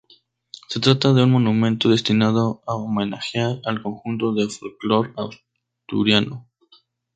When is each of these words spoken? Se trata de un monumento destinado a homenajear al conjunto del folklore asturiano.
Se 0.67 0.79
trata 0.79 1.13
de 1.13 1.21
un 1.23 1.29
monumento 1.29 1.87
destinado 1.87 2.63
a 2.65 2.73
homenajear 2.73 3.59
al 3.65 3.83
conjunto 3.83 4.33
del 4.33 4.49
folklore 4.49 5.13
asturiano. 5.83 6.47